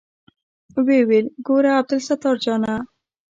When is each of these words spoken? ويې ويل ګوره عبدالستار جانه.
ويې 0.85 1.01
ويل 1.09 1.27
ګوره 1.45 1.71
عبدالستار 1.79 2.35
جانه. 2.43 2.75